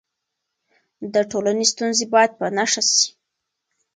د 1.13 1.15
ټولنې 1.31 1.65
ستونزې 1.73 2.05
باید 2.13 2.31
په 2.39 2.45
نښه 2.57 2.83
سي. 2.91 3.07